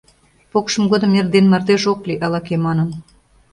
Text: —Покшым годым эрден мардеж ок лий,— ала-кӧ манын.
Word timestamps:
—Покшым 0.51 0.83
годым 0.91 1.11
эрден 1.19 1.45
мардеж 1.51 1.83
ок 1.91 1.99
лий,— 2.07 2.21
ала-кӧ 2.25 2.55
манын. 2.65 2.89